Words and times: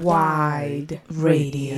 Wide 0.00 1.02
Radio. 1.10 1.76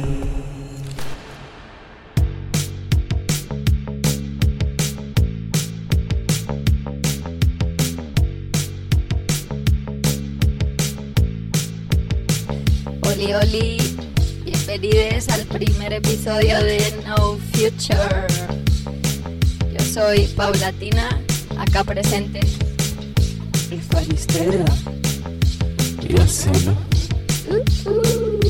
Oli, 13.03 13.35
oli, 13.35 13.79
bienvenidos 14.45 15.29
al 15.31 15.45
primer 15.47 15.95
episodio 15.95 16.63
de 16.63 16.79
No 17.05 17.39
Future. 17.51 18.29
Yo 19.73 19.85
soy 19.85 20.29
Paulatina, 20.37 21.09
acá 21.59 21.83
presente. 21.83 22.39
El 23.73 23.81
Falistera. 23.81 24.65
Y 26.09 26.92
la 27.53 28.42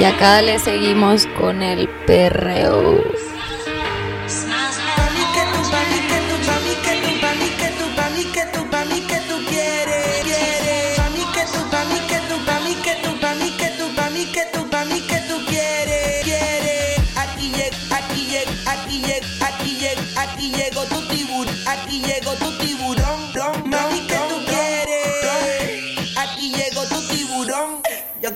Y 0.00 0.04
acá 0.04 0.40
le 0.40 0.58
seguimos 0.58 1.26
con 1.38 1.60
el 1.62 1.86
perreo. 2.06 2.99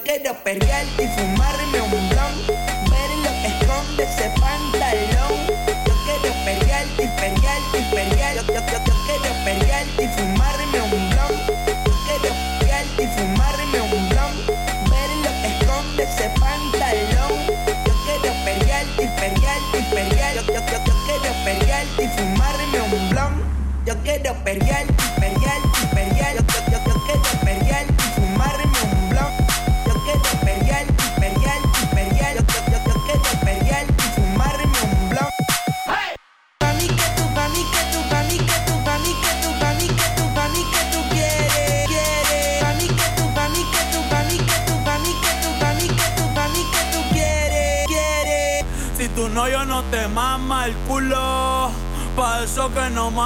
Quiero 0.02 0.35
perrear 0.43 0.85
y 0.99 1.06
fumarme 1.06 1.74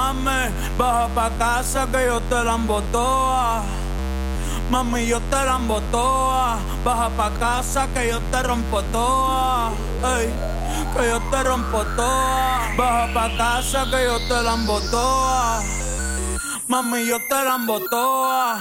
no 0.09 0.13
mames, 0.13 0.51
baja 0.77 1.07
pa' 1.13 1.29
casa 1.37 1.87
que 1.91 2.05
yo 2.05 2.19
te 2.21 2.43
la 2.43 2.55
embotoa. 2.55 3.63
Mami, 4.69 5.07
yo 5.07 5.19
te 5.19 5.35
la 5.35 5.55
embotoa, 5.55 6.57
baja 6.83 7.09
pa' 7.09 7.31
casa 7.39 7.87
que 7.93 8.09
yo 8.09 8.19
te 8.31 8.43
rompo 8.43 8.81
toa. 8.91 9.71
Ey, 10.17 10.29
que 10.93 11.07
yo 11.09 11.19
te 11.31 11.43
rompo 11.43 11.83
toa, 11.95 12.71
baja 12.77 13.13
pa' 13.13 13.37
casa 13.37 13.85
que 13.91 14.03
yo 14.05 14.17
te 14.27 14.43
la 14.43 14.53
embotoa. 14.53 15.61
Mami, 16.67 17.05
yo 17.05 17.19
te 17.19 17.43
la 17.43 17.55
embotoa. 17.55 18.59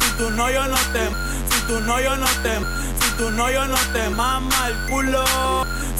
Si 0.00 0.10
tu 0.18 0.30
novio 0.30 0.66
no 0.68 0.78
te, 0.92 1.04
si 1.50 1.60
tu 1.66 1.80
novio 1.80 2.16
no 2.16 2.26
te, 2.42 2.58
si 3.00 3.10
tu 3.18 3.30
novio 3.30 3.66
no 3.66 3.78
te 3.92 4.08
mama 4.10 4.68
el 4.68 4.76
culo, 4.90 5.24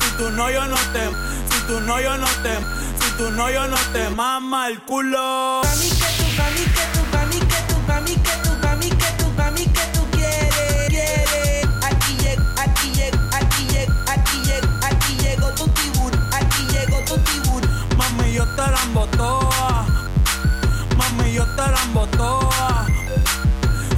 si 0.00 0.10
tu 0.16 0.30
novio 0.30 0.64
no 0.66 0.76
te, 0.92 1.04
si 1.50 1.60
tu 1.66 1.80
novio 1.80 2.16
no 2.16 2.26
te, 2.42 2.85
si 3.16 3.22
tu 3.22 3.30
novio 3.30 3.66
no 3.68 3.76
te 3.92 4.10
mama 4.10 4.68
el 4.68 4.80
culo. 4.82 5.62
Mami 5.64 5.88
que 5.88 6.06
tú, 6.16 6.24
mami 6.36 6.64
que 6.74 6.84
tú, 6.92 7.00
mami 7.12 7.38
que 7.38 7.60
tú, 7.68 7.76
mami 7.86 8.14
que 8.16 8.32
tú, 8.42 8.50
mami 8.62 8.88
que 8.90 9.10
tú, 9.18 9.30
mami 9.36 9.66
que 9.66 9.84
tú 9.94 10.06
quieres, 10.12 10.88
quieres. 10.88 11.66
Aquí 11.82 12.16
llego, 12.18 12.44
aquí 12.56 12.90
llego, 12.92 13.18
aquí 13.32 13.66
llego, 13.68 13.94
aquí 14.08 14.40
llego, 14.44 14.68
aquí 14.82 15.16
llego 15.22 15.50
tu 15.54 15.68
tiburón, 15.68 16.28
aquí 16.32 16.66
llego 16.72 16.98
tu 17.04 17.18
tiburón. 17.18 17.70
Mami, 17.96 18.32
yo 18.34 18.44
te 18.44 18.70
la 18.70 18.82
embotoa. 18.82 19.86
Mami, 20.96 21.32
yo 21.32 21.44
te 21.56 21.70
la 21.70 21.82
embotoa. 21.84 22.86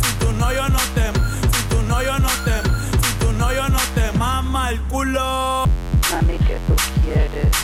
Si 0.02 0.12
tu 0.18 0.32
novio 0.32 0.68
no 0.68 0.80
te, 0.94 1.12
si 1.52 1.62
tu 1.68 1.82
novio 1.82 2.18
no 2.18 2.30
te, 2.44 2.62
si 3.02 3.12
tu 3.18 3.32
novio 3.32 3.68
no 3.68 3.80
te 3.94 4.12
mama 4.12 4.70
el 4.70 4.80
culo. 4.82 5.64
Mami 6.12 6.38
que 6.38 6.58
tú 6.66 6.74
quieres. 7.02 7.57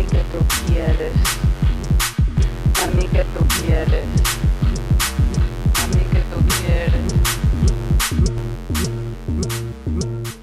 Mami 0.00 0.08
que 0.12 0.24
tú 0.32 0.38
quieres. 0.66 1.12
Mami 2.80 3.06
que 3.08 3.24
tú 3.24 3.44
quieres. 3.60 4.06
Mami 5.76 6.04
que 6.04 6.20
tú 6.30 6.38
quieres. 6.56 7.04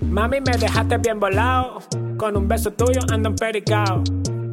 Mami, 0.01 0.42
me 0.42 0.57
dejaste 0.57 0.98
bien 1.00 1.19
volado. 1.19 1.80
Con 2.18 2.38
un 2.38 2.48
beso 2.48 2.71
tuyo 2.71 3.00
ando 3.12 3.30
empericado. 3.30 4.04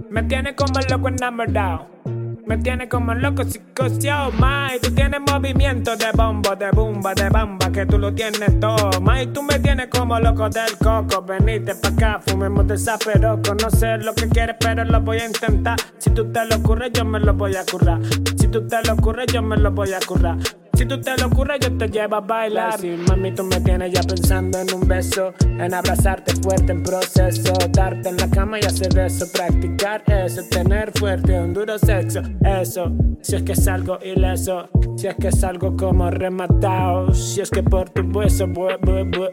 Me 0.09 0.23
tiene 0.23 0.55
como 0.55 0.81
loco 0.89 1.09
enamorado. 1.09 1.87
Me 2.47 2.59
tiene 2.59 2.89
como 2.89 3.15
loco 3.15 3.43
psicoseado, 3.45 4.31
ma. 4.33 4.69
Y 4.77 4.79
tú 4.79 4.95
tienes 4.95 5.21
movimiento 5.21 5.97
de 5.97 6.13
bombo, 6.15 6.55
de 6.55 6.71
bumba, 6.71 7.15
de 7.15 7.31
bamba, 7.31 7.73
que 7.73 7.87
tú 7.87 7.99
lo 7.99 8.15
tienes 8.15 8.61
todo, 8.61 9.01
ma. 9.01 9.23
Y 9.23 9.27
tú 9.29 9.43
me 9.43 9.59
tienes 9.59 9.89
como 9.89 10.19
loco 10.21 10.49
del 10.51 10.77
coco. 10.79 11.23
Venite 11.23 11.75
pa' 11.75 11.89
acá, 11.89 12.21
fumemos 12.27 12.67
de 12.67 12.77
zaperoco. 12.77 13.55
No 13.55 13.71
sé 13.71 13.99
lo 13.99 14.15
que 14.15 14.29
quieres, 14.29 14.57
pero 14.61 14.85
lo 14.85 15.01
voy 15.01 15.19
a 15.19 15.27
intentar. 15.27 15.77
Si 15.99 16.11
tú 16.11 16.31
te 16.31 16.45
lo 16.45 16.57
ocurres, 16.57 16.93
yo 16.93 17.05
me 17.05 17.19
lo 17.19 17.33
voy 17.33 17.57
a 17.57 17.65
currar. 17.65 18.01
Si 18.37 18.49
tú 18.49 18.67
te 18.67 18.83
lo 18.87 18.93
ocurres, 18.93 19.27
yo 19.33 19.41
me 19.41 19.57
lo 19.57 19.71
voy 19.71 19.93
a 19.93 20.01
currar. 20.07 20.37
Si 20.77 20.87
tú 20.87 21.01
te 21.01 21.17
lo 21.17 21.27
ocurres, 21.29 21.59
yo 21.61 21.77
te 21.77 21.89
llevo 21.89 22.17
a 22.17 22.21
bailar. 22.21 22.79
Si 22.81 22.89
mami, 23.09 23.33
tú 23.33 23.45
me 23.45 23.61
tienes 23.61 23.93
ya 23.93 24.03
pensando 24.03 24.59
en 24.59 24.75
un 24.75 24.87
beso, 24.89 25.33
en 25.47 25.73
abrazarte 25.73 26.35
fuerte 26.43 26.73
en 26.73 26.83
proceso, 26.83 27.53
darte 27.71 28.09
en 28.09 28.17
la 28.17 28.29
cama 28.29 28.59
y 28.61 28.65
hacer 28.65 28.97
eso, 28.99 29.27
practicar 29.33 30.03
eso, 30.07 30.43
tener 30.51 30.91
fuerte 30.99 31.39
un 31.39 31.55
duro 31.55 31.79
sexo. 31.79 32.21
Eso, 32.45 32.93
si 33.23 33.37
es 33.37 33.43
que 33.45 33.55
salgo 33.55 33.99
ileso, 34.05 34.69
si 34.97 35.07
es 35.07 35.15
que 35.15 35.31
salgo 35.31 35.77
como 35.77 36.11
rematado, 36.11 37.13
si 37.15 37.41
es 37.41 37.51
que 37.51 37.63
por 37.63 37.91
tu 37.91 38.03
beso, 38.07 38.47
bu- 38.47 38.79
bu- 38.81 39.11
bu- 39.11 39.33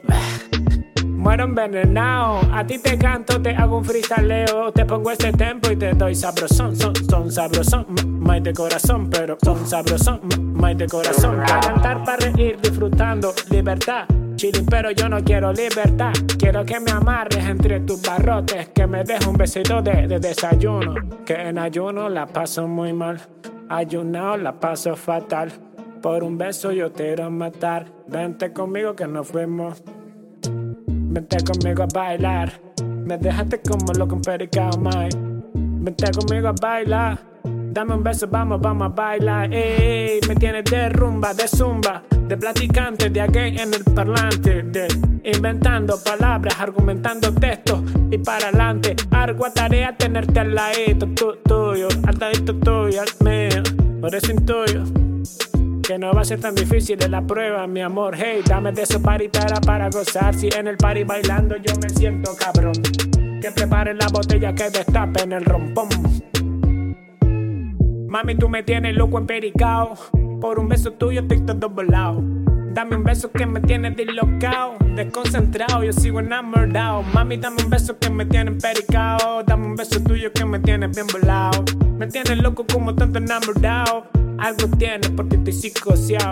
Muero 1.22 1.44
envenenado, 1.44 2.42
a 2.52 2.66
ti 2.66 2.80
te 2.80 2.98
canto, 2.98 3.40
te 3.40 3.52
hago 3.52 3.78
un 3.78 3.86
freestyleo, 3.86 4.72
te 4.72 4.84
pongo 4.86 5.12
este 5.12 5.32
tempo 5.32 5.70
y 5.70 5.76
te 5.76 5.94
doy 5.94 6.16
sabrosón, 6.16 6.76
son, 6.76 6.96
son 6.96 7.32
sabrosón, 7.32 7.86
más 8.20 8.42
de 8.42 8.52
corazón, 8.52 9.08
pero 9.08 9.38
son 9.40 9.68
sabrosón, 9.68 10.22
más 10.56 10.76
de 10.76 10.88
corazón. 10.88 11.38
Para 11.46 11.60
cantar, 11.60 12.04
para 12.04 12.32
reír, 12.32 12.60
disfrutando, 12.60 13.36
libertad. 13.52 14.08
Chilling, 14.36 14.66
pero 14.66 14.90
yo 14.90 15.08
no 15.10 15.24
quiero 15.24 15.54
libertad. 15.54 16.12
Quiero 16.40 16.66
que 16.66 16.80
me 16.80 16.90
amarres 16.90 17.46
entre 17.46 17.82
tus 17.82 18.02
barrotes, 18.02 18.70
que 18.70 18.88
me 18.88 19.04
dejes 19.04 19.28
un 19.28 19.38
besito 19.38 19.80
de, 19.84 20.08
de 20.08 20.20
desayuno. 20.20 20.96
Que 21.24 21.36
en 21.36 21.60
ayuno 21.60 22.10
la 22.10 22.26
paso 22.26 22.68
muy 22.68 22.94
mal, 22.94 23.22
ayunado 23.70 24.38
la 24.38 24.60
paso 24.60 24.96
fatal. 24.96 25.52
Por 26.02 26.24
un 26.24 26.40
beso 26.40 26.72
yo 26.72 26.92
te 26.92 27.04
quiero 27.04 27.30
matar. 27.30 27.86
Vente 28.08 28.52
conmigo 28.52 28.96
que 28.96 29.06
nos 29.06 29.28
fuimos. 29.28 29.84
Vente 31.12 31.38
conmigo 31.44 31.84
a 31.84 31.88
bailar. 31.88 32.52
Me 33.06 33.18
dejaste 33.18 33.62
como 33.62 33.92
loco 33.94 34.16
en 34.16 34.22
pericao, 34.22 34.78
mai. 34.80 35.10
Vente 35.54 36.12
conmigo 36.12 36.48
a 36.50 36.54
bailar. 36.54 37.20
Dame 37.44 37.96
un 37.96 38.04
beso, 38.04 38.28
vamos, 38.28 38.60
vamos 38.62 38.88
a 38.88 38.90
bailar. 38.90 39.54
Ey, 39.54 40.20
me 40.28 40.36
tienes 40.36 40.64
de 40.66 40.90
rumba, 40.90 41.34
de 41.34 41.48
zumba, 41.48 42.04
de 42.28 42.38
platicante, 42.38 43.10
de 43.10 43.28
gay 43.28 43.58
en 43.58 43.74
el 43.74 43.84
parlante, 43.84 44.64
de 44.64 44.88
inventando 45.24 45.96
palabras, 46.04 46.56
argumentando 46.60 47.34
textos 47.34 47.82
y 48.10 48.18
para 48.18 48.48
adelante. 48.50 48.96
Algo 49.12 49.50
tarea 49.52 49.96
tenerte 49.96 50.40
al 50.40 50.54
ladito 50.56 51.08
tu- 51.16 51.38
tuyo, 51.46 51.88
al 52.08 52.18
ladito 52.20 52.54
tuyo, 52.56 53.02
al 53.02 53.26
mío. 53.26 53.64
Por 54.02 54.16
eso 54.16 54.32
intuyo 54.32 54.84
que 55.92 56.00
no 56.00 56.14
va 56.14 56.22
a 56.22 56.24
ser 56.24 56.40
tan 56.40 56.56
difícil 56.56 56.98
de 56.98 57.10
la 57.10 57.22
prueba, 57.22 57.68
mi 57.68 57.82
amor. 57.82 58.16
Hey, 58.18 58.42
dame 58.48 58.72
de 58.72 58.84
eso 58.84 59.02
paritara 59.02 59.60
para 59.60 59.90
gozar. 59.90 60.34
Si 60.34 60.48
en 60.48 60.68
el 60.68 60.78
party 60.78 61.04
bailando 61.04 61.58
yo 61.58 61.74
me 61.82 61.90
siento 61.90 62.34
cabrón. 62.34 62.72
Que 63.42 63.52
preparen 63.54 63.98
la 63.98 64.08
botella 64.08 64.56
que 64.56 64.70
destapen 64.70 65.34
el 65.34 65.44
rompón. 65.44 65.90
Mami, 68.08 68.36
tú 68.36 68.48
me 68.48 68.64
tienes 68.64 68.96
loco 68.96 69.18
empericao. 69.18 69.96
Por 70.40 70.60
un 70.60 70.70
beso 70.70 70.94
tuyo 70.94 71.20
estoy 71.20 71.42
todo 71.42 71.70
volado. 71.70 72.41
Dame 72.74 72.96
un 72.96 73.04
beso 73.04 73.32
que 73.32 73.46
me 73.46 73.60
tiene 73.60 73.92
dislocado, 73.92 74.76
desconcentrado, 74.96 75.84
yo 75.84 75.92
sigo 75.94 76.20
enamorado. 76.20 77.04
Mami, 77.04 77.38
dame 77.38 77.64
un 77.64 77.70
beso 77.70 77.98
que 78.00 78.10
me 78.10 78.26
tiene 78.26 78.52
empericao. 78.52 79.44
Dame 79.44 79.66
un 79.68 79.76
beso 79.76 80.00
tuyo 80.02 80.32
que 80.32 80.46
me 80.46 80.60
tiene 80.60 80.88
bien 80.88 81.08
volado. 81.12 81.64
Me 81.98 82.08
tienes 82.08 82.38
loco 82.38 82.66
como 82.72 82.96
tanto 82.96 83.18
enamorado. 83.20 84.06
Algo 84.40 84.68
tienes 84.78 85.10
porque 85.10 85.36
estoy 85.36 85.54
psicoseado. 85.54 86.32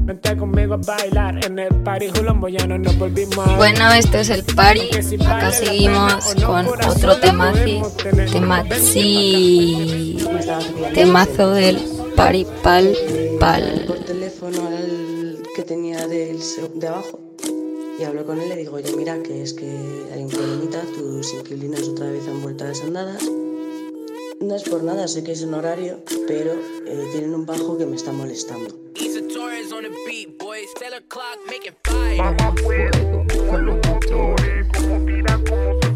Vente 0.00 0.36
conmigo 0.36 0.74
a 0.74 0.76
bailar 0.78 1.44
en 1.44 1.58
el 1.58 1.68
party 1.84 2.08
Julombo, 2.08 2.48
ya 2.48 2.66
no 2.66 2.78
nos 2.78 2.98
volvimos 2.98 3.38
a. 3.46 3.56
Bueno, 3.56 3.92
este 3.92 4.20
es 4.20 4.30
el 4.30 4.42
party. 4.42 4.88
Acá 5.26 5.52
seguimos 5.52 6.34
pena 6.34 6.48
o 6.48 6.62
no, 6.62 6.70
con 6.70 6.88
otro 6.88 7.16
tener- 7.16 7.80
Temazi. 8.32 10.16
Temazo 10.94 11.50
del 11.52 11.78
party 12.16 12.46
pal 12.62 12.92
pal. 13.38 13.84
por 13.86 13.98
teléfono 13.98 14.66
al 14.66 14.99
que 15.54 15.62
tenía 15.62 16.06
del 16.06 16.38
de 16.74 16.88
abajo 16.88 17.20
y 17.98 18.04
hablo 18.04 18.24
con 18.24 18.38
él 18.38 18.46
y 18.46 18.48
le 18.48 18.56
digo, 18.56 18.76
oye, 18.76 18.94
mira, 18.96 19.22
que 19.22 19.42
es 19.42 19.52
que 19.52 19.66
hay 20.12 20.22
un 20.22 20.30
problemita, 20.30 20.80
tus 20.96 21.34
inquilinos 21.34 21.88
otra 21.88 22.10
vez 22.10 22.26
han 22.28 22.40
vuelto 22.40 22.64
a 22.64 22.68
desandadas. 22.68 23.22
No 24.40 24.56
es 24.56 24.62
por 24.62 24.82
nada, 24.82 25.06
sé 25.06 25.22
que 25.22 25.32
es 25.32 25.42
un 25.42 25.52
horario, 25.52 26.02
pero 26.26 26.52
eh, 26.86 27.08
tienen 27.12 27.34
un 27.34 27.44
bajo 27.44 27.76
que 27.76 27.84
me 27.84 27.96
está 27.96 28.10
molestando. 28.12 28.74
Fuego 32.64 33.24
con 33.50 33.66
los 33.66 33.76
motores. 33.86 34.66
Como 34.74 35.04
como 35.44 35.89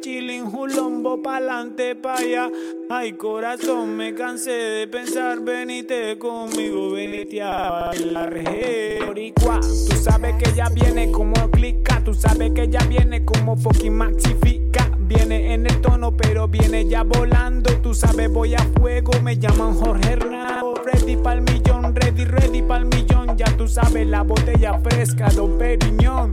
chilling, 0.00 0.44
julombo 0.50 1.22
pa'lante 1.22 1.94
pa' 1.94 2.14
allá. 2.14 2.50
Ay, 2.88 3.12
corazón, 3.12 3.96
me 3.96 4.14
cansé 4.14 4.50
de 4.50 4.86
pensar, 4.86 5.40
venite 5.40 6.18
conmigo, 6.18 6.92
venite 6.92 7.42
a. 7.42 7.90
Hey, 7.92 8.98
Boricua, 9.06 9.60
tú 9.60 9.96
sabes 9.96 10.34
que 10.42 10.52
ya 10.54 10.68
viene 10.68 11.10
como 11.10 11.50
clica, 11.50 12.02
tú 12.04 12.14
sabes 12.14 12.52
que 12.52 12.68
ya 12.68 12.80
viene 12.86 13.24
como 13.24 13.56
fucking 13.56 13.94
maxifica. 13.94 14.90
Viene 14.98 15.52
en 15.52 15.66
el 15.66 15.80
tono, 15.80 16.16
pero 16.16 16.48
viene 16.48 16.88
ya 16.88 17.02
volando. 17.02 17.70
Tú 17.82 17.94
sabes, 17.94 18.30
voy 18.32 18.54
a 18.54 18.64
fuego, 18.80 19.12
me 19.22 19.36
llaman 19.36 19.74
Jorge 19.74 20.12
Hernando. 20.12 20.74
Ready 20.84 21.16
pa'l 21.16 21.42
millón, 21.42 21.94
ready, 21.94 22.24
ready 22.24 22.62
pa'l 22.62 22.86
millón. 22.86 23.36
Ya 23.36 23.46
tú 23.56 23.68
sabes, 23.68 24.06
la 24.06 24.22
botella 24.22 24.78
fresca, 24.80 25.28
Don 25.30 25.58
Periñón. 25.58 26.32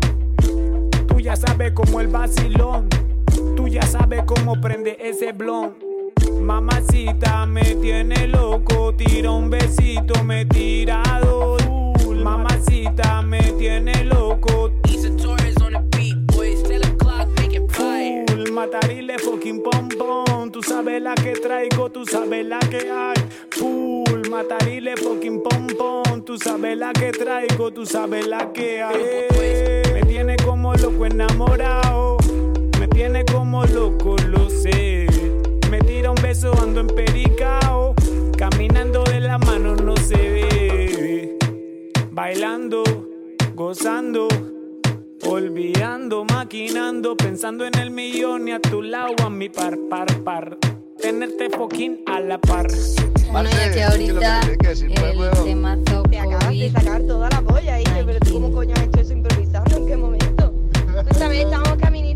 Tú 1.07 1.19
ya 1.19 1.35
sabes 1.35 1.73
cómo 1.73 1.99
el 1.99 2.07
vacilón. 2.07 2.87
Ya 3.69 3.83
sabes 3.83 4.23
cómo 4.25 4.59
prende 4.59 4.97
ese 4.99 5.31
blon. 5.31 5.75
Mamacita 6.41 7.45
me 7.45 7.61
tiene 7.75 8.27
loco. 8.27 8.93
Tira 8.95 9.31
un 9.31 9.49
besito, 9.49 10.23
me 10.23 10.45
tira 10.45 11.03
dos. 11.21 11.61
Mamacita 12.23 13.21
me 13.21 13.39
tiene 13.53 14.03
loco. 14.05 14.71
Matarile 18.51 19.17
fucking 19.17 19.63
pom 19.63 19.87
pom. 19.87 20.51
Tú 20.51 20.61
sabes 20.61 21.01
la 21.01 21.15
que 21.15 21.31
traigo, 21.31 21.89
tú 21.89 22.05
sabes 22.05 22.45
la 22.45 22.59
que 22.59 22.91
hay. 22.91 23.15
Full, 23.51 24.29
matarile 24.29 24.97
fucking 24.97 25.41
pom 25.41 25.67
pom. 25.77 26.21
Tú 26.25 26.37
sabes 26.37 26.77
la 26.77 26.91
que 26.91 27.11
traigo, 27.11 27.71
tú 27.71 27.85
sabes 27.85 28.27
la 28.27 28.51
que 28.51 28.83
hay. 28.83 29.93
Me 29.93 30.01
tiene 30.03 30.35
como 30.37 30.73
loco 30.73 31.05
enamorado. 31.05 32.18
Tiene 32.99 33.23
como 33.23 33.63
loco, 33.63 34.17
lo 34.27 34.49
sé. 34.49 35.07
Me 35.71 35.79
tira 35.79 36.11
un 36.11 36.21
beso, 36.21 36.51
ando 36.61 36.81
empericao. 36.81 37.95
Caminando 38.37 39.05
de 39.05 39.21
la 39.21 39.37
mano 39.37 39.73
no 39.73 39.95
se 39.95 40.17
ve. 40.17 41.37
Bailando, 42.11 42.83
gozando. 43.55 44.27
Olvidando, 45.25 46.25
maquinando, 46.25 47.15
pensando 47.15 47.65
en 47.65 47.79
el 47.79 47.89
millón 47.89 48.49
y 48.49 48.51
a 48.51 48.59
tu 48.59 48.81
lado, 48.81 49.13
a 49.23 49.29
mi 49.29 49.47
par, 49.47 49.77
par, 49.89 50.07
par. 50.25 50.57
Tenerte 51.01 51.49
fucking 51.51 52.03
a 52.05 52.19
la 52.19 52.37
par. 52.37 52.67
Bueno, 53.31 53.49
ya 53.49 53.71
que 53.71 53.83
ahorita 53.83 54.41
el 54.41 54.57
temazo 55.45 56.03
Te 56.03 56.19
acabas 56.19 56.49
de 56.49 56.69
sacar 56.69 57.03
toda 57.03 57.29
la 57.29 57.41
polla 57.43 57.75
ahí, 57.75 57.85
pero 58.05 58.19
tú 58.19 58.33
cómo 58.33 58.51
coño 58.51 58.73
has 58.75 58.83
hecho 58.83 58.99
eso 58.99 59.13
improvisando, 59.13 59.77
¿en 59.77 59.87
qué 59.87 59.95
momento? 59.95 60.53
Esta 61.09 61.29
vez 61.29 61.45
estamos 61.45 61.77
caminito 61.77 62.08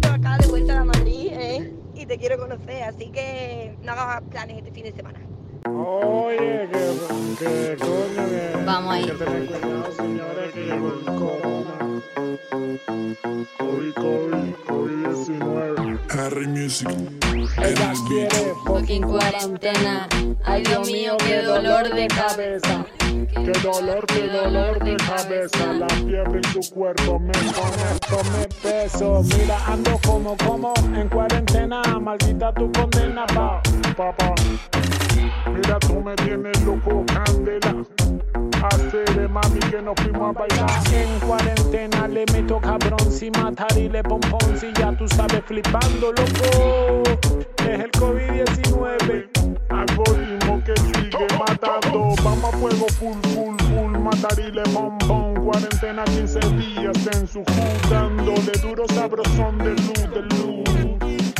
Y 2.03 2.05
te 2.05 2.17
quiero 2.17 2.37
conocer, 2.37 2.83
así 2.83 3.09
que 3.11 3.77
no 3.81 3.93
hagas 3.93 4.23
planes 4.29 4.57
este 4.57 4.71
fin 4.71 4.83
de 4.83 4.91
semana. 4.91 5.32
Oye, 5.69 6.67
que, 6.71 6.83
que 7.39 7.77
coño, 7.79 8.23
que. 8.29 8.63
Vamos 8.65 8.93
ahí. 8.93 9.05
Que 9.05 9.13
cuidado, 9.13 9.91
señores, 9.95 10.53
que 10.53 10.65
llegó 10.65 10.87
el 10.93 11.05
corona. 11.05 11.77
COVID, 13.57 13.93
COVID, 13.93 14.53
COVID-19. 14.67 15.99
Harry 16.09 16.47
Music. 16.47 16.89
Ella 17.57 17.93
quiere 18.07 18.53
Fucking 18.65 19.03
cuarentena. 19.03 20.07
Ay, 20.43 20.63
Dios 20.63 20.87
mío, 20.91 21.17
qué 21.17 21.41
dolor 21.41 21.93
de 21.93 22.07
cabeza. 22.07 22.85
Qué 23.33 23.51
dolor, 23.61 24.05
qué 24.07 24.27
dolor 24.27 24.83
de 24.83 24.95
cabeza, 24.97 25.73
la 25.73 25.87
fiebre 25.87 26.41
en 26.43 26.53
tu 26.53 26.73
cuerpo 26.73 27.19
me 27.19 27.31
pone, 27.31 27.99
tome 28.09 28.47
peso. 28.61 29.21
Mira, 29.23 29.57
ando 29.67 29.99
como, 30.05 30.35
como 30.37 30.73
en 30.95 31.09
cuarentena, 31.09 31.81
maldita 31.99 32.53
tu 32.53 32.71
condena, 32.71 33.25
pa, 33.27 33.61
papá. 33.95 34.33
Mira, 35.53 35.79
tú 35.79 36.01
me 36.01 36.15
tienes 36.15 36.61
loco, 36.63 37.05
candela. 37.05 37.75
Hacer 38.63 39.29
mami 39.29 39.59
que 39.59 39.81
nos 39.81 39.95
fuimos 40.01 40.35
a 40.35 40.39
bailar 40.39 40.69
en 40.93 41.19
cuarentena. 41.27 42.07
Le 42.07 42.25
meto 42.33 42.59
cabrón 42.59 43.11
sin 43.11 43.31
matar 43.33 43.77
y 43.77 43.89
le 43.89 44.01
pompón 44.03 44.57
si 44.57 44.71
ya 44.73 44.91
tú 44.97 45.07
sabes 45.07 45.43
flipando, 45.45 46.11
loco. 46.11 47.03
Es 47.57 47.79
el 47.79 47.91
COVID-19. 47.91 49.27
Algoritmo 49.69 50.63
que 50.63 50.75
sigue 50.77 51.27
matando. 51.39 52.15
Vamos 52.23 52.53
a 52.53 52.57
fuego 52.57 52.87
full, 52.99 53.21
full, 53.33 53.57
full. 53.57 53.97
Matar 53.99 54.39
y 54.39 54.51
le 54.51 54.63
bombón. 54.71 55.35
Cuarentena 55.43 56.03
15 56.05 56.39
días 56.51 57.07
en 57.15 57.27
su 57.27 57.43
jugando. 57.43 58.33
De 58.33 58.59
duro 58.61 58.85
sabrosón 58.93 59.57
de 59.57 59.71
luz, 59.71 60.09
de 60.13 60.21
luz. 60.21 60.92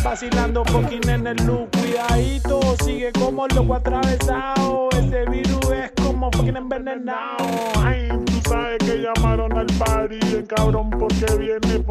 Vacilando 0.03 0.65
fucking 0.65 1.10
en 1.10 1.27
el 1.27 1.38
look. 1.45 1.69
Cuidadito, 1.72 2.60
sigue 2.83 3.12
como 3.13 3.48
loco 3.48 3.75
atravesado. 3.75 4.89
Ese 4.91 5.25
virus 5.29 5.69
es 5.72 5.91
como 6.03 6.29
fucking 6.31 6.57
envenenado. 6.57 7.38
Ay, 7.77 8.10
sabes 8.48 8.78
que 8.80 8.98
llamaron 9.02 9.52
al 9.58 9.68
party. 9.78 10.20
En 10.36 10.46
cabrón 10.46 10.90
porque 10.90 11.26
viene 11.38 11.84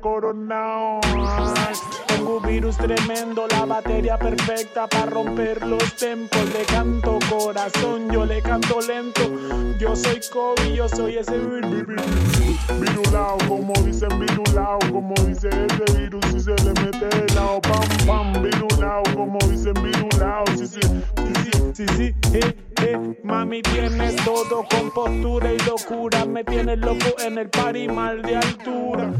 coronado. 0.00 1.00
Ay, 1.04 1.74
tengo 2.08 2.38
un 2.38 2.42
virus 2.46 2.76
tremendo, 2.76 3.46
la 3.48 3.64
batería 3.64 4.18
perfecta 4.18 4.86
para 4.86 5.06
romper 5.06 5.66
los 5.66 5.94
tempos. 5.96 6.40
Le 6.52 6.64
canto 6.64 7.18
corazón, 7.30 8.10
yo 8.10 8.24
le 8.24 8.40
canto 8.42 8.80
lento. 8.80 9.22
Yo 9.78 9.94
soy 9.94 10.20
Kobe, 10.32 10.74
yo 10.74 10.88
soy 10.88 11.16
ese 11.18 11.38
vir- 11.38 11.64
vir- 11.68 11.86
vir- 11.86 12.80
virulao, 12.80 13.36
como 13.48 13.72
dicen 13.84 14.08
virulao, 14.18 14.78
como 14.90 15.14
dice 15.26 15.48
ese 15.48 15.98
virus 15.98 16.24
si 16.32 16.40
se 16.40 16.54
le 16.64 16.72
mete 16.82 17.06
de 17.06 17.34
lado, 17.34 17.60
pam 17.60 18.06
pam, 18.06 18.42
virulao, 18.42 19.02
como 19.14 19.38
dicen 19.50 19.74
virulao, 19.74 20.44
sí 20.56 20.66
sí, 20.66 20.80
sí 20.80 21.50
sí, 21.74 21.84
sí 21.86 21.86
sí, 21.96 22.14
eh, 22.38 22.56
eh, 22.82 23.16
mami 23.22 23.62
tienes 23.62 24.16
todo 24.24 24.64
con 24.70 24.90
postura 24.90 25.52
y 25.52 25.58
locura, 25.60 26.24
me 26.24 26.44
tienes 26.44 26.78
loco 26.78 27.18
en 27.24 27.38
el 27.38 27.48
party 27.48 27.88
mal 27.88 28.22
de 28.22 28.36
altura. 28.36 29.12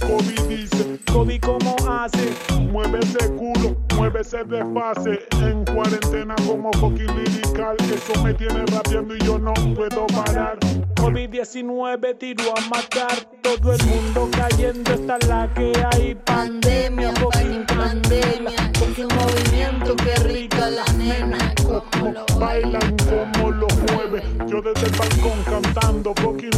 Kobe 0.00 0.48
dice, 0.48 0.98
Kobe 1.10 1.40
cómo 1.40 1.76
hace, 1.88 2.32
mueve 2.70 3.00
ese 3.00 3.30
culo, 3.34 3.76
mueve 3.96 4.20
ese 4.20 4.44
desfase, 4.44 5.20
en 5.40 5.64
cuarentena 5.64 6.34
como 6.46 6.70
fucking 6.72 7.14
lirical, 7.16 7.76
eso 7.78 8.22
me 8.22 8.34
tiene 8.34 8.64
rapeando 8.66 9.14
y 9.16 9.18
yo 9.20 9.38
no 9.38 9.52
puedo 9.74 10.06
parar. 10.08 10.58
COVID-19 10.96 12.18
tiró 12.18 12.54
a 12.56 12.60
matar, 12.68 13.12
todo 13.42 13.72
el 13.72 13.84
mundo 13.86 14.28
cayendo, 14.32 14.92
esta 14.92 15.16
es 15.16 15.26
la 15.26 15.52
que 15.52 15.72
hay, 15.92 16.14
pandemia, 16.14 17.12
fucking 17.16 17.66
pandemia, 17.66 18.70
fucking 18.78 19.08
movimiento, 19.08 19.96
qué 19.96 20.14
rica 20.22 20.70
la 20.70 20.84
nena, 20.92 21.54
como 21.64 22.24
bailan, 22.38 22.96
como 23.04 23.50
lo 23.50 23.66
mueve, 23.92 24.22
yo 24.46 24.62
desde 24.62 24.86
el 24.86 24.92
balcón 24.96 25.42
cantando, 25.44 26.14
fucking 26.14 26.50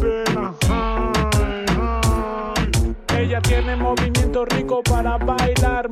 pena. 0.00 0.54
Ella 3.16 3.40
tiene 3.42 3.76
movimiento 3.76 4.44
rico 4.46 4.82
para 4.82 5.16
bailar, 5.18 5.88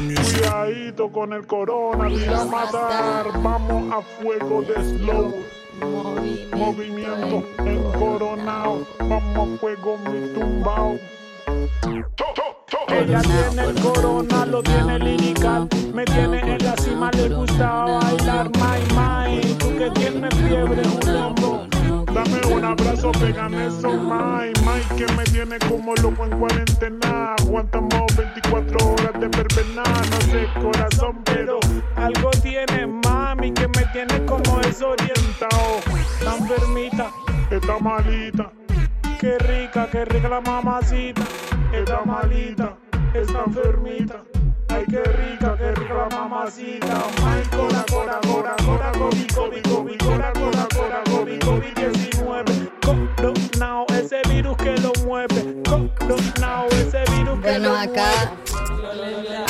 Music. 0.00 0.40
Cuidadito 0.40 1.10
con 1.10 1.32
el 1.32 1.46
corona, 1.46 2.08
tira 2.08 2.42
a 2.42 2.44
matar, 2.44 3.26
vamos 3.42 3.92
a 3.92 4.00
fuego 4.00 4.62
de 4.62 4.74
slow. 4.74 5.34
Movimiento 6.56 7.44
encoronado, 7.66 8.86
vamos 8.98 9.54
a 9.54 9.58
fuego 9.58 9.98
mi 9.98 10.32
tumbao. 10.32 10.98
Ella 12.88 13.20
tiene 13.22 13.68
el 13.68 13.80
corona, 13.80 14.46
lo 14.46 14.62
tiene 14.62 14.98
lirical, 14.98 15.68
me 15.92 16.04
tiene 16.04 16.40
en 16.40 16.64
la 16.64 16.76
cima, 16.76 17.10
le 17.12 17.28
gusta 17.28 17.84
bailar, 17.84 18.50
my, 18.56 18.94
my. 18.94 19.54
Tú 19.58 19.76
que 19.76 19.90
tienes 19.90 20.34
fiebre, 20.34 20.82
un 20.82 21.16
hombro, 21.16 21.66
dame 22.12 22.54
un 22.54 22.64
abrazo 22.64 23.12
pegan 23.12 23.54
eso, 23.54 23.90
my, 23.90 24.52
my, 24.64 24.96
que 24.96 25.06
me 25.12 25.24
tiene 25.24 25.58
como 25.68 25.94
loco 25.96 26.24
en 26.24 26.38
cuarentena. 26.38 27.34
Aguantamos 27.38 28.16
24 28.16 28.92
horas 28.92 29.12
de 29.20 29.28
verbena, 29.28 29.82
no 29.84 30.20
sé 30.22 30.48
corazón, 30.60 31.18
pero 31.24 31.58
algo 31.96 32.30
tiene 32.42 32.86
mami 32.86 33.52
que 33.52 33.68
me 33.68 33.84
tiene 33.92 34.24
como 34.24 34.58
desorientado. 34.60 35.80
Está 36.18 36.36
enfermita, 36.38 37.10
está 37.50 37.78
malita. 37.78 38.50
Qué 39.20 39.38
rica, 39.38 39.88
qué 39.90 40.04
rica 40.06 40.28
la 40.28 40.40
mamacita. 40.40 41.22
Está 41.72 42.02
malita, 42.04 42.76
está 43.14 43.44
enfermita. 43.46 44.22
Ay, 44.72 44.84
qué 44.88 45.02
rica, 45.02 45.54
qué 45.58 45.72
rica 45.72 45.94
la 45.94 46.08
mamacita. 46.08 47.04
Ay, 47.26 47.42
cora, 47.50 47.84
cora, 47.90 48.20
cora, 48.22 48.56
cora, 48.64 48.92
COVID, 48.92 49.30
COVID, 49.34 49.62
COVID, 49.62 49.98
cora, 49.98 50.32
cora, 50.32 50.66
cora, 50.74 51.02
COVID, 51.04 51.38
COVID-19. 51.40 52.80
Coronao, 52.80 53.86
ese 53.88 54.22
virus 54.28 54.56
que 54.56 54.76
lo 54.78 54.92
mueve. 55.04 55.62
Coronao, 55.64 56.68
ese 56.68 57.04
virus 57.12 57.40
que 57.40 57.50
Bueno, 57.50 57.68
lo 57.68 57.76
acá, 57.76 58.32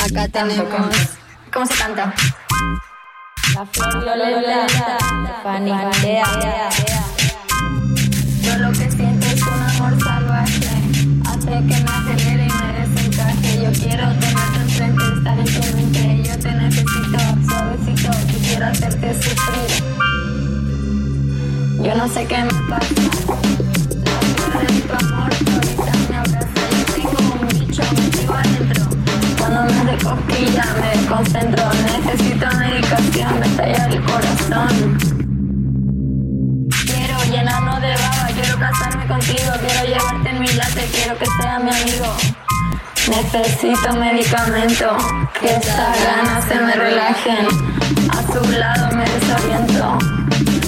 acá 0.05 0.27
tenemos. 0.27 1.17
¿Cómo 1.53 1.65
se 1.65 1.75
canta? 1.75 2.13
La 3.55 3.65
flor 3.65 4.03
violeta, 4.03 4.97
Fanny 5.43 5.71
Hacerte 18.63 19.13
sufrir. 19.13 19.83
Yo 21.83 21.95
no 21.95 22.07
sé 22.07 22.25
qué 22.25 22.37
me 22.37 22.53
pasa. 22.69 22.87
La 24.05 24.51
flor 24.51 24.67
de 24.67 24.93
amor 25.05 25.31
ahorita 25.53 25.91
me 26.09 26.15
abraza. 26.15 26.47
Yo 26.71 27.09
tengo 27.09 27.33
un 27.41 27.47
bicho 27.59 27.83
metido 27.91 28.33
adentro. 28.33 28.83
Cuando 29.37 29.61
me 29.83 29.97
cosquilla 29.97 30.65
me 30.79 30.87
desconcentro. 30.97 31.63
Necesito 31.73 32.45
medicación, 32.57 33.39
me 33.39 33.45
estalla 33.47 33.85
el 33.85 34.01
corazón. 34.03 34.97
Quiero 36.85 37.23
llenarnos 37.31 37.81
de 37.81 37.93
baba, 37.95 38.27
quiero 38.33 38.59
casarme 38.59 39.07
contigo, 39.07 39.51
quiero 39.59 39.85
llevarte 39.87 40.29
en 40.29 40.39
mi 40.39 40.47
late, 40.47 40.87
quiero 40.91 41.17
que 41.17 41.25
sea 41.25 41.59
mi 41.59 41.69
amigo. 41.69 42.15
Necesito 43.09 43.93
medicamento, 43.99 44.97
que 45.39 45.47
estas 45.47 46.03
ganas 46.03 46.45
se 46.45 46.55
me 46.55 46.73
relajen. 46.73 47.47
A 48.09 48.23
su 48.31 48.51
lado 48.51 48.95
me 48.95 49.03
desoriento. 49.03 49.97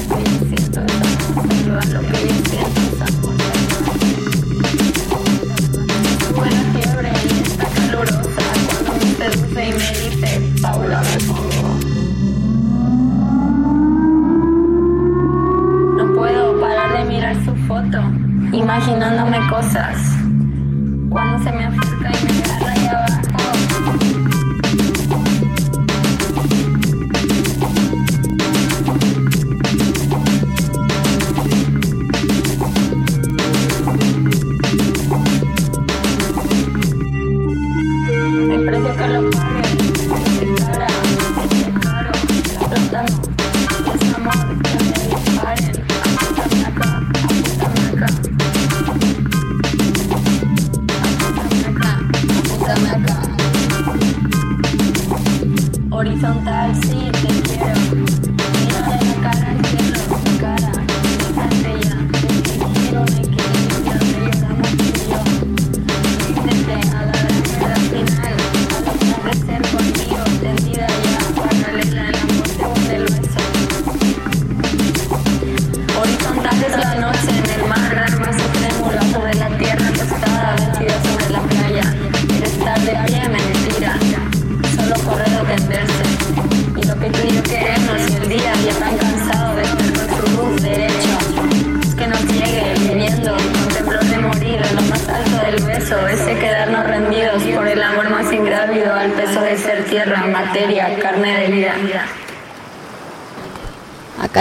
Yo 0.10 0.48
siento 0.50 0.82
lo 0.82 1.80
que 2.12 2.27
yo 2.27 2.44
siento 2.50 2.85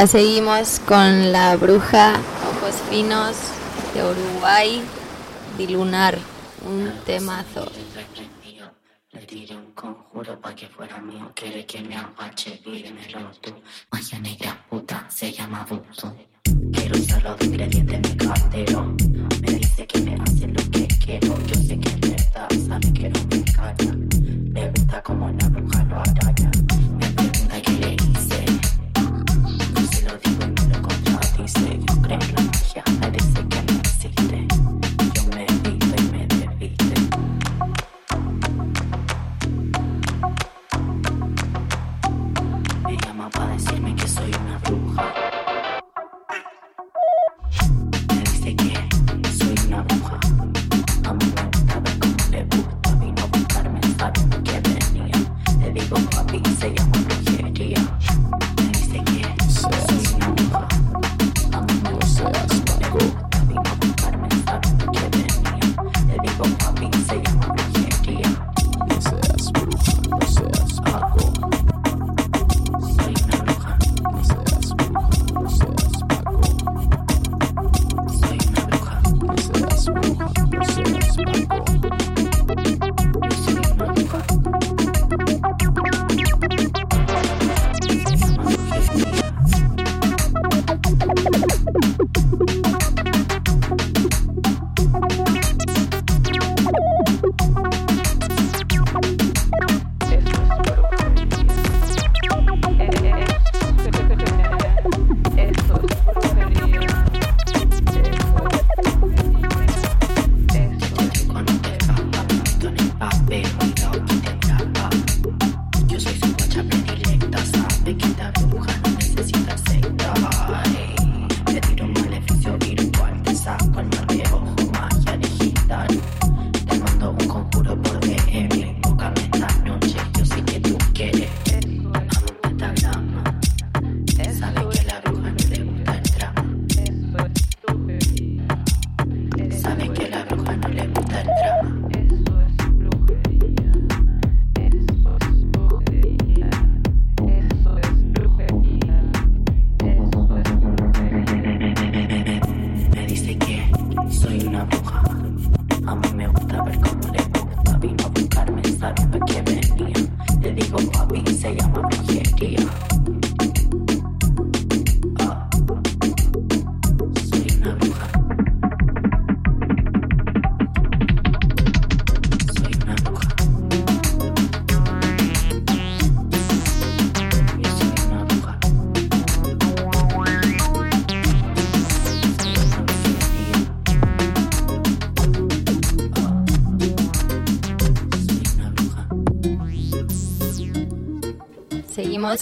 Acá 0.04 0.18
seguimos 0.18 0.80
con 0.80 1.32
la 1.32 1.56
bruja 1.56 2.12
Ojos 2.50 2.74
Finos 2.90 3.36
de 3.94 4.04
Uruguay, 4.04 4.82
Dilunar, 5.56 6.18
un 6.68 6.92
temazo. 7.06 7.72
Le 9.12 9.20
tiré 9.20 9.56
un 9.56 9.72
conjuro 9.72 10.38
pa' 10.42 10.54
que 10.54 10.66
fuera 10.66 10.98
mío. 11.00 11.32
Quiere 11.34 11.64
que 11.64 11.80
me 11.80 11.96
apache, 11.96 12.60
pídemelo 12.62 13.30
tú. 13.40 13.54
Magia 13.92 14.18
negra 14.18 14.66
puta, 14.68 15.06
se 15.08 15.32
llama 15.32 15.66
Busto. 15.70 16.14
Quiero 16.70 16.98
usar 16.98 17.22
los 17.22 17.40
ingredientes 17.40 18.02
de 18.02 18.08
mi 18.10 18.16
cartero. 18.18 19.13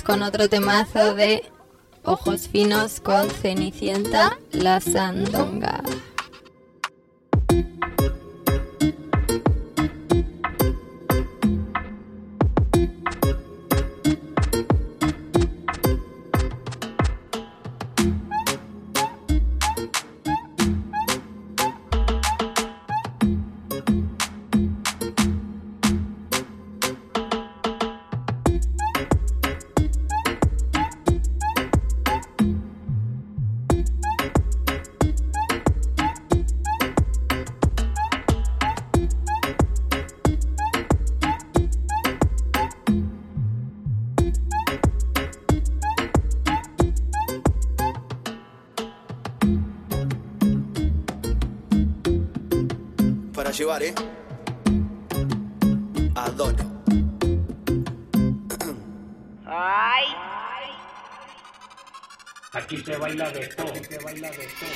Con 0.00 0.22
otro 0.22 0.48
temazo 0.48 1.14
de 1.14 1.44
Ojos 2.04 2.48
Finos 2.48 2.98
con 3.00 3.28
Cenicienta, 3.28 4.38
La 4.50 4.80
Sandonga. 4.80 5.82
Llevar, 53.52 53.82
¿eh? 53.82 53.94
Adoro. 56.14 56.56
Ay. 59.44 60.06
Aquí 62.52 62.78
se 62.78 62.96
baila 62.96 63.30
de 63.30 63.46
todo, 63.48 63.68
aquí 63.68 63.84
se 63.84 63.98
baila 63.98 64.30
de 64.30 64.48
todo. 64.58 64.70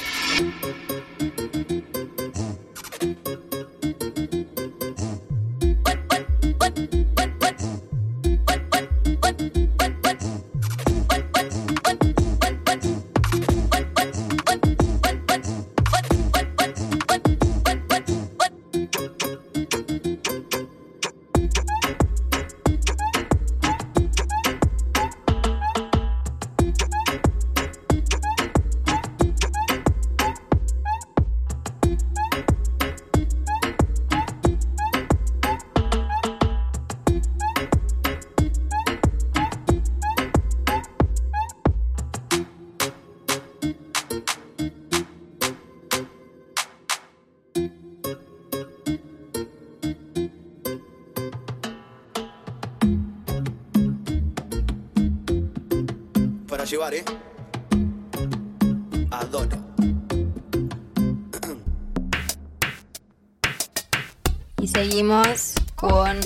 Seguimos 64.96 65.52
con 65.74 66.18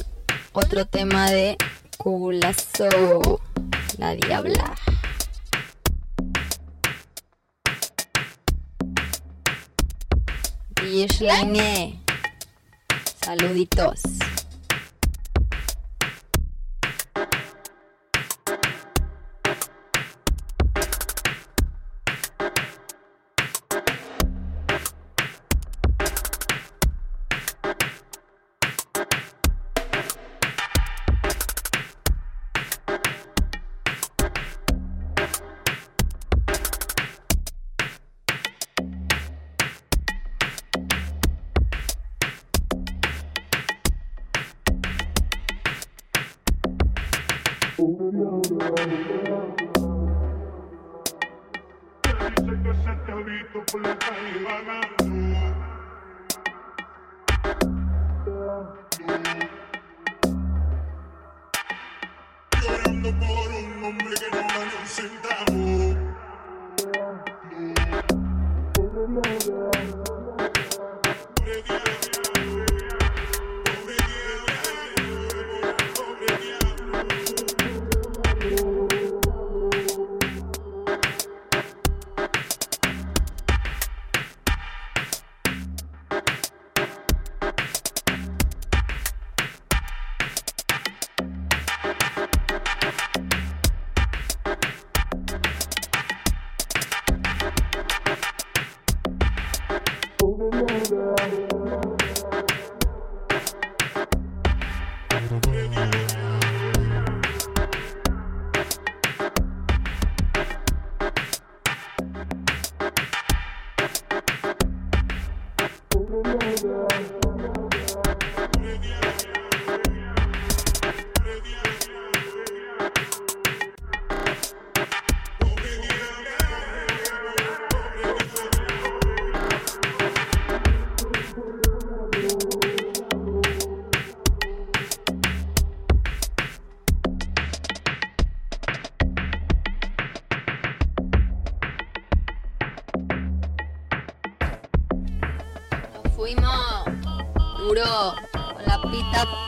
otro 0.53 0.87
tema 0.87 1.29
de 1.29 1.57
Culazo, 1.99 3.41
la 3.99 4.15
Diabla. 4.15 4.77
Dishlaine. 10.85 12.01
Saluditos. 13.21 14.20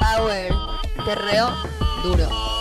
Power. 0.01 0.48
Terreo 1.05 1.51
duro. 2.03 2.52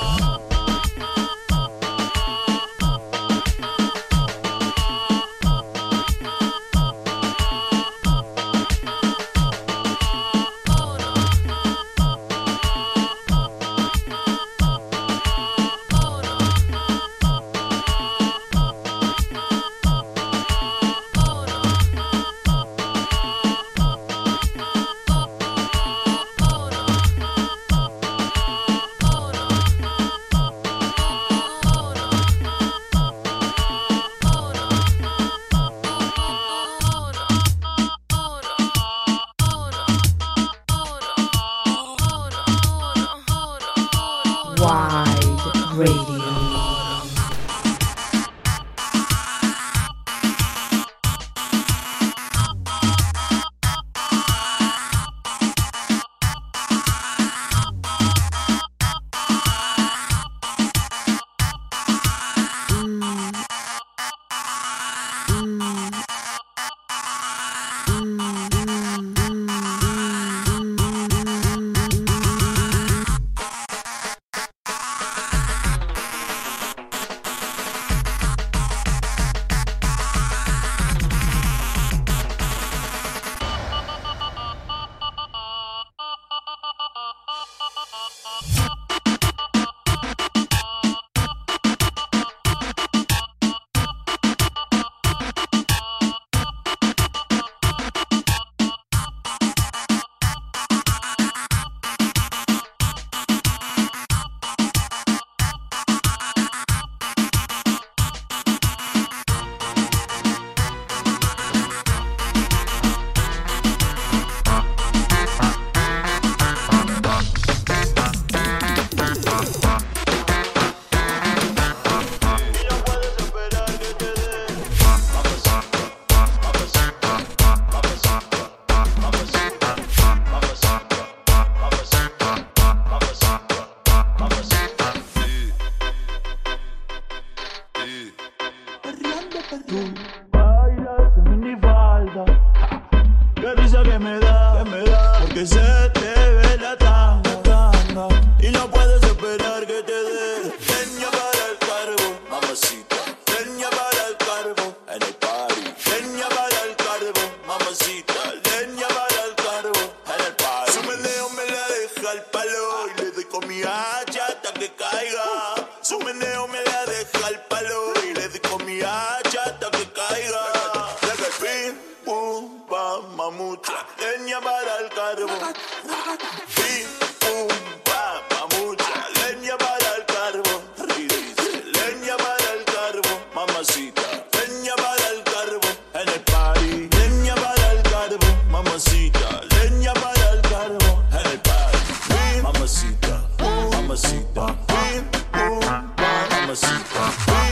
Uh-huh. 88.11 88.80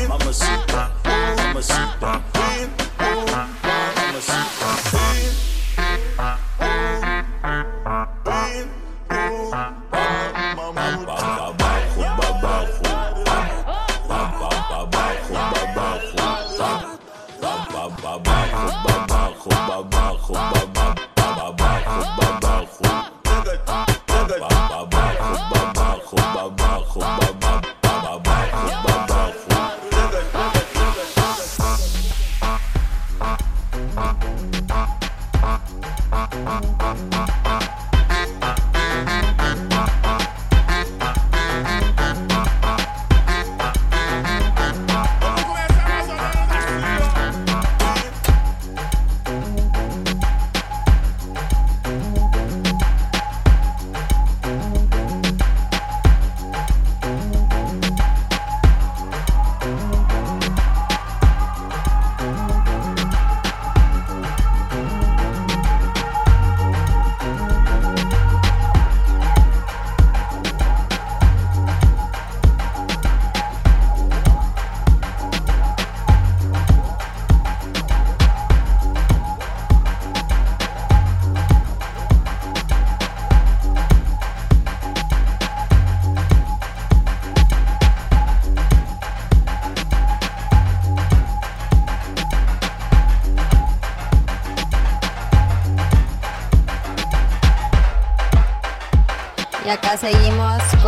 Mamacita, 0.09 0.91
mamacita. 1.37 2.21
Pim, 2.33 2.69
pum, 2.97 3.25
pam, 3.25 3.49
mamacita. 3.95 4.58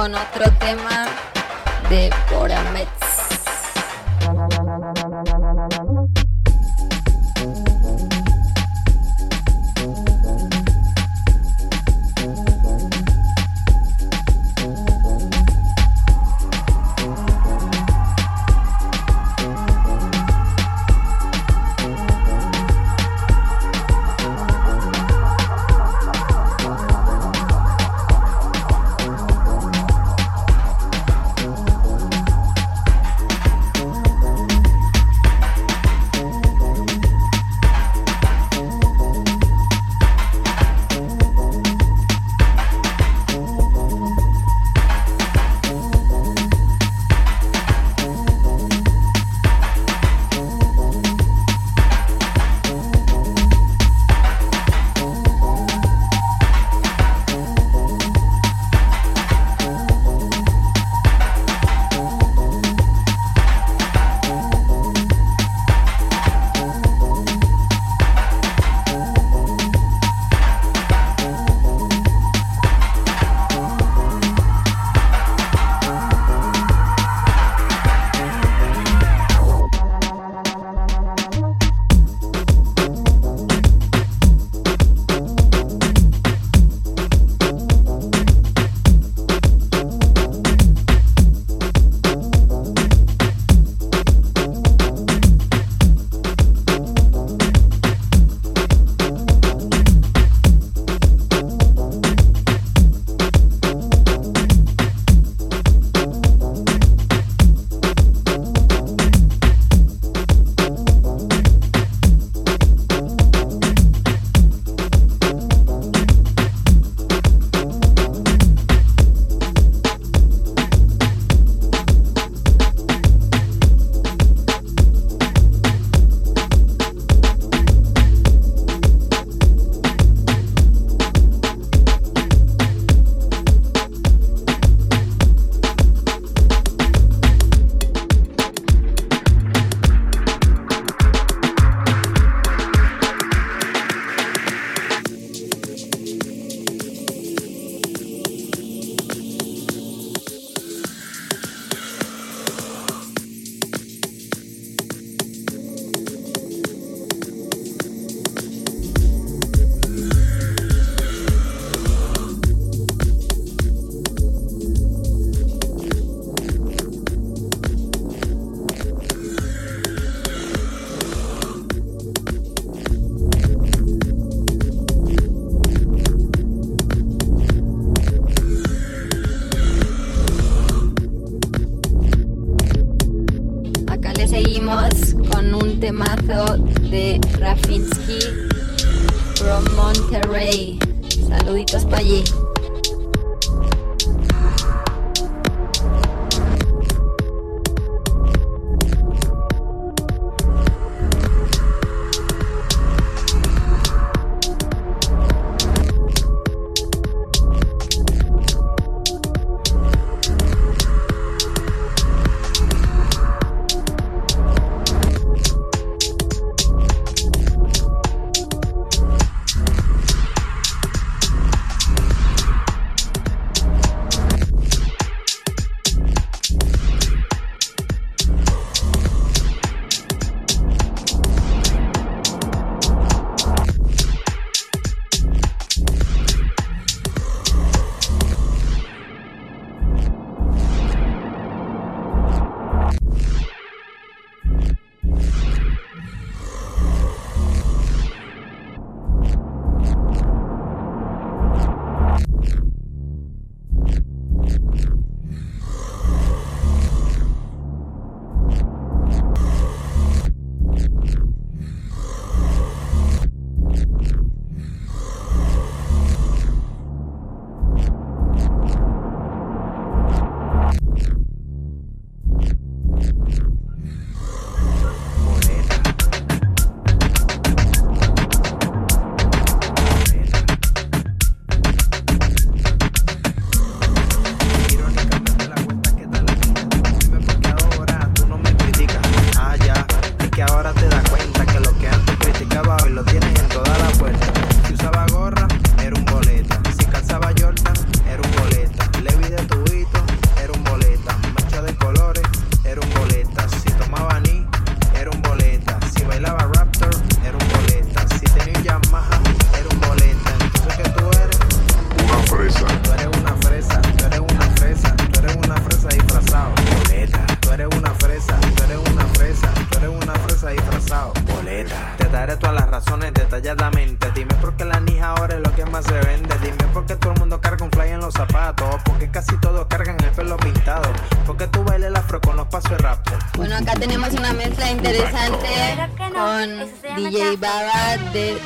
Con 0.01 0.15
otro 0.15 0.51
tema 0.53 1.00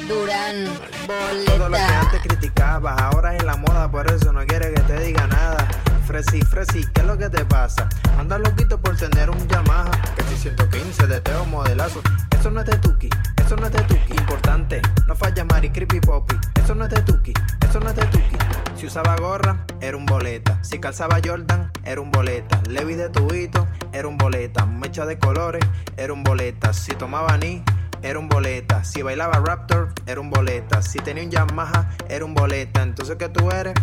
Durán. 0.08 0.66
Todo 1.46 1.58
lo 1.58 1.66
que 1.66 1.82
Boleta. 1.82 2.02
antes 2.02 2.22
criticabas, 2.22 3.02
ahora 3.02 3.36
es 3.36 3.44
la 3.44 3.56
moda, 3.58 3.90
por 3.90 4.10
eso 4.12 4.32
no 4.32 4.46
quiere 4.46 4.74
que 4.74 4.82
te 4.82 5.00
diga 5.00 5.28
nada. 5.28 5.68
Fresi, 6.06 6.42
Fresi, 6.42 6.86
¿qué 6.94 7.02
es 7.02 7.08
lo 7.08 7.18
que 7.18 7.30
te 7.30 7.44
pasa? 7.46 7.90
Andas 8.20 8.40
loquito 8.40 8.80
por 8.80 8.96
tener 8.96 9.30
un 9.30 9.48
Yamaha, 9.48 9.92
que 10.16 10.24
si 10.24 10.36
115 10.38 11.08
de 11.08 11.22
Teo 11.22 11.46
modelazo. 11.46 12.02
Eso 12.40 12.52
no 12.52 12.60
es 12.60 12.68
de 12.68 12.78
Tuki, 12.78 13.10
eso 13.44 13.56
no 13.56 13.66
es 13.66 13.72
de 13.72 13.82
Tuki. 13.84 14.14
Importante, 14.14 14.82
no 15.08 15.16
falla 15.16 15.44
Mari 15.46 15.72
Creepy 15.72 16.00
Poppy. 16.00 16.36
Eso 16.64 16.76
no 16.76 16.86
es 16.86 16.92
de 16.92 17.02
Tuki, 17.02 17.34
eso 17.68 17.80
no 17.80 17.90
es 17.90 17.96
de 17.96 18.06
Tuki. 18.06 18.38
Si 18.78 18.86
usaba 18.86 19.16
gorra, 19.16 19.66
era 19.82 19.98
un 19.98 20.06
boleta. 20.06 20.60
Si 20.64 20.80
calzaba 20.80 21.18
Jordan, 21.26 21.72
era 21.84 22.02
un 22.02 22.12
boleta. 22.12 22.62
Levi 22.70 22.94
de 22.96 23.10
tubito, 23.10 23.68
era 23.94 24.08
un 24.08 24.18
boleta. 24.18 24.66
Mecha 24.66 25.06
de 25.06 25.18
colores, 25.18 25.66
era 25.98 26.14
un 26.14 26.24
boleta. 26.24 26.72
Si 26.74 26.94
tomaba 26.94 27.36
ni, 27.38 27.64
era 28.06 28.20
un 28.20 28.30
boleta. 28.30 28.84
Si 28.84 29.02
bailaba 29.02 29.42
Raptor, 29.44 29.90
era 30.06 30.22
un 30.22 30.30
boleta. 30.30 30.82
Si 30.84 31.00
tenía 31.00 31.24
un 31.24 31.32
Yamaha, 31.32 31.90
era 32.08 32.24
un 32.24 32.36
boleta. 32.36 32.84
Entonces, 32.84 33.16
¿qué 33.18 33.30
tú 33.30 33.50
eres? 33.50 33.74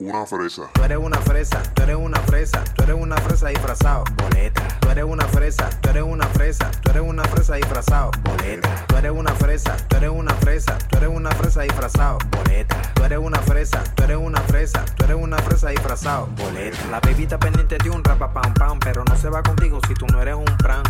Una 0.00 0.26
fresa. 0.26 0.68
Tú 0.72 0.82
eres 0.82 0.98
una 0.98 1.18
fresa, 1.18 1.62
tú 1.74 1.82
eres 1.82 1.96
una 1.96 2.20
fresa, 2.20 2.64
tú 2.74 2.82
eres 2.82 2.96
una 2.96 3.16
fresa 3.16 3.48
disfrazado. 3.48 4.04
Boleta. 4.16 4.62
Tú 4.80 4.90
eres 4.90 5.04
una 5.04 5.24
fresa, 5.26 5.70
tú 5.80 5.90
eres 5.90 6.02
una 6.02 6.26
fresa, 6.26 6.70
tú 6.82 6.90
eres 6.90 7.02
una 7.02 7.24
fresa 7.24 7.54
disfrazado. 7.54 8.10
Boleta. 8.22 8.84
Tú 8.88 8.96
eres 8.96 9.12
una 9.12 9.32
fresa, 9.34 9.76
tú 9.88 9.96
eres 9.96 10.10
una 10.10 10.34
fresa, 10.34 10.78
tú 10.78 10.96
eres 10.96 11.10
una 11.10 11.30
fresa 11.30 11.62
disfrazado. 11.62 12.18
Boleta. 12.30 12.82
Tú 12.94 13.04
eres 13.04 13.18
una 13.18 13.38
fresa, 13.40 13.84
tú 13.94 14.02
eres 14.04 14.16
una 14.16 14.40
fresa, 14.40 14.84
tú 14.96 15.04
eres 15.04 15.16
una 15.16 15.38
fresa 15.38 15.68
disfrazado. 15.70 16.28
Boleta. 16.36 16.78
La 16.90 17.00
bebita 17.00 17.38
pendiente 17.38 17.78
de 17.78 17.90
un 17.90 18.02
rapa 18.02 18.32
pam 18.32 18.54
pam, 18.54 18.78
pero 18.80 19.04
no 19.04 19.16
se 19.16 19.28
va 19.28 19.42
contigo 19.42 19.80
si 19.86 19.94
tú 19.94 20.06
no 20.06 20.20
eres 20.20 20.34
un 20.34 20.56
pran. 20.58 20.82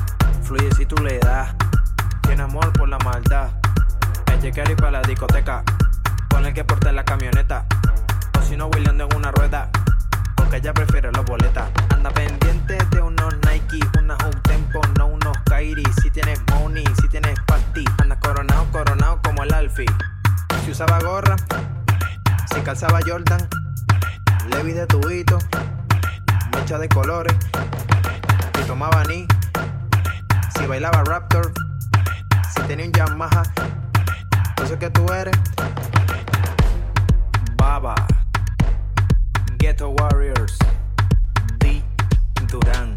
Fluye 0.43 0.71
si 0.75 0.87
tú 0.87 0.97
le 1.03 1.19
das. 1.19 1.55
Tiene 2.29 2.43
amor 2.43 2.71
por 2.75 2.87
la 2.91 2.99
maldad. 2.99 3.49
Ella 4.27 4.53
quiere 4.53 4.73
ir 4.73 4.77
para 4.77 4.91
la 4.91 5.03
discoteca. 5.03 5.65
Con 6.29 6.45
el 6.45 6.53
que 6.53 6.63
porta 6.63 6.93
la 6.93 7.03
camioneta. 7.03 7.65
O 8.39 8.43
si 8.43 8.55
no, 8.55 8.67
William 8.67 9.01
en 9.01 9.17
una 9.17 9.31
rueda. 9.31 9.71
Porque 10.37 10.59
ella 10.59 10.75
prefiere 10.75 11.11
los 11.11 11.25
boletas. 11.25 11.71
Anda 11.89 12.11
pendiente 12.11 12.77
de 12.91 13.01
unos 13.01 13.35
Nike, 13.47 13.81
unas 13.99 14.23
un 14.23 14.43
tempo, 14.43 14.83
no 14.99 15.07
unos 15.07 15.39
Kairi. 15.47 15.83
Si 16.03 16.11
tienes 16.11 16.39
money, 16.51 16.85
si 17.01 17.09
tienes 17.09 17.41
party. 17.47 17.87
Anda 18.03 18.21
coronado, 18.21 18.67
coronado 18.73 19.21
como 19.25 19.43
el 19.43 19.55
Alfie. 19.55 19.87
Si 20.67 20.73
usaba 20.73 21.01
gorra, 21.01 21.35
si 22.53 22.61
calzaba 22.61 23.01
Jordan, 23.07 23.49
Levi 24.51 24.73
de 24.73 24.87
tubito, 24.87 25.39
mecha 26.55 26.79
de 26.79 26.91
colores. 26.91 27.35
Si 28.55 28.65
tomaba 28.67 29.03
ni, 29.05 29.27
si 30.59 30.67
bailaba 30.67 31.03
Raptor, 31.05 31.55
si 32.55 32.63
tenía 32.63 32.87
un 32.87 32.93
Yamaha. 32.93 33.43
Entonces, 34.51 34.77
¿qué 34.79 34.91
tú 34.91 35.07
eres? 35.13 35.37
Baba. 37.57 37.95
Ghetto 39.59 39.91
Warriors, 39.91 40.59
D. 41.59 41.83
Durán. 42.49 42.97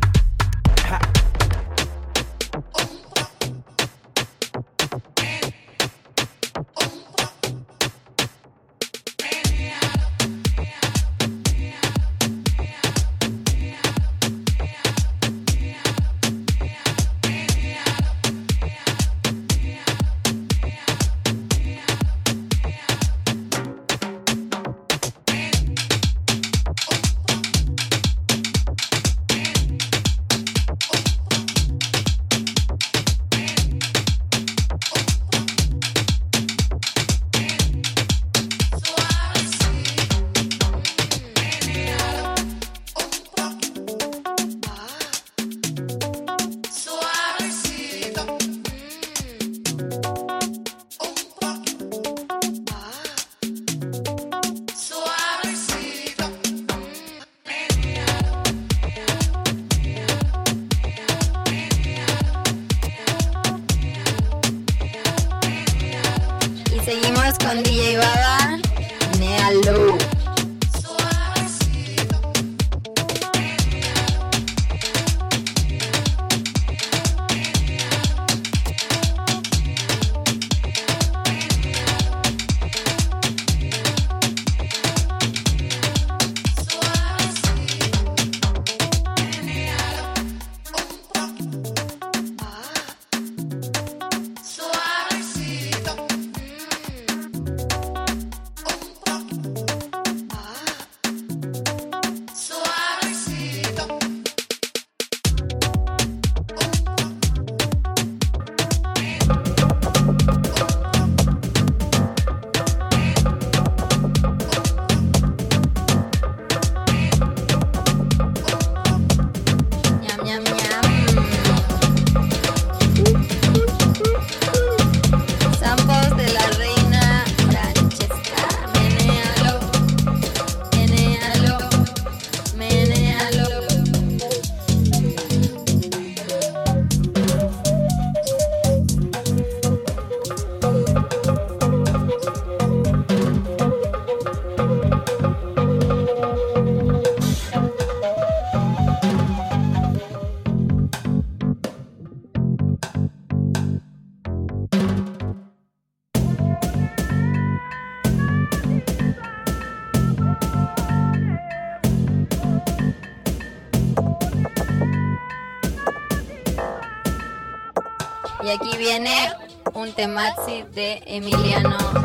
Viene 168.91 169.31
un 169.73 169.93
temazi 169.93 170.65
de 170.73 171.01
Emiliano 171.05 172.00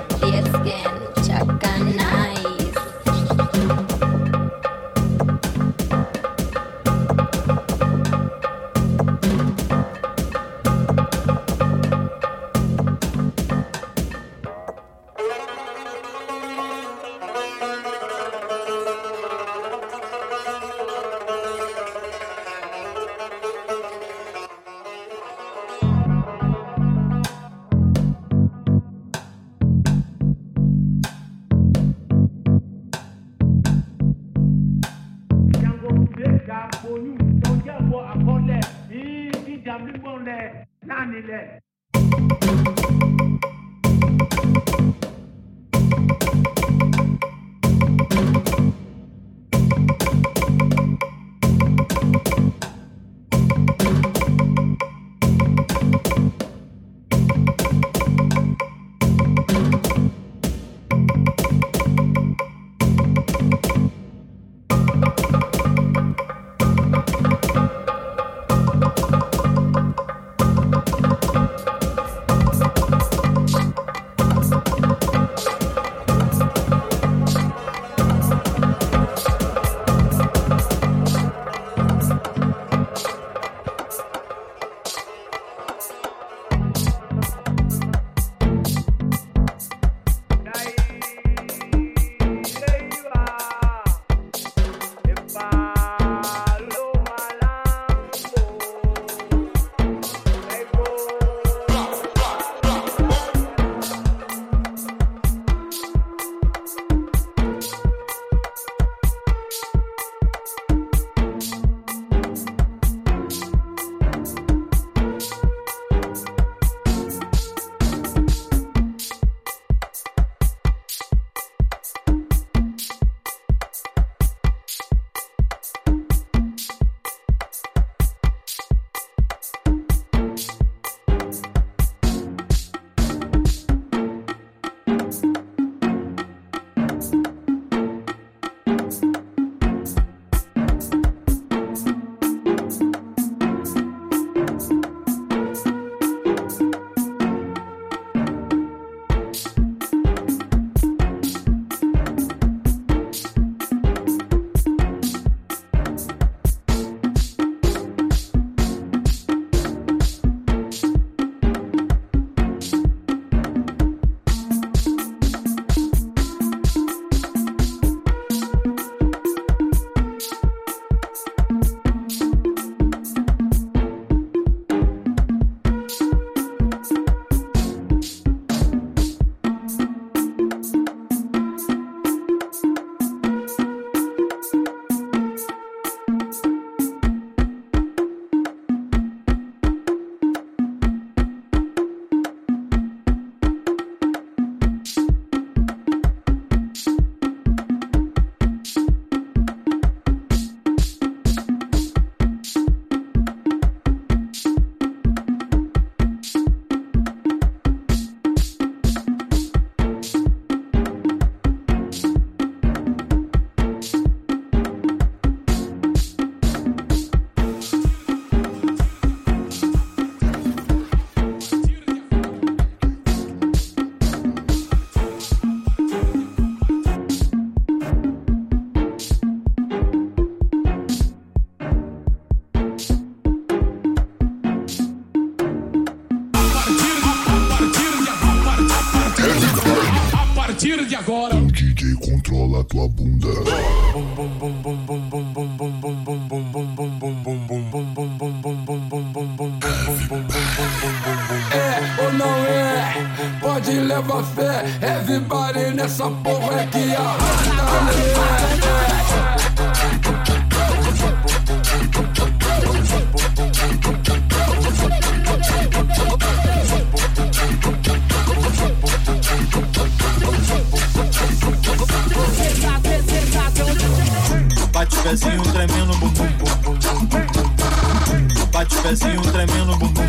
e 279.07 279.19
um 279.19 279.23
tremendo 279.23 279.77
bum 279.77 279.89
bum 279.89 280.07